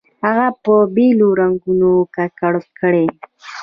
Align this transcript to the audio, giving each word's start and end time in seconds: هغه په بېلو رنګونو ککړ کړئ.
هغه 0.25 0.47
په 0.63 0.73
بېلو 0.95 1.27
رنګونو 1.41 1.91
ککړ 2.15 2.53
کړئ. 2.79 3.05